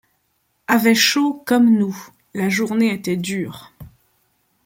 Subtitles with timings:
[0.67, 1.95] Avaient chaud comme nous.
[2.33, 3.71] La journée était dure.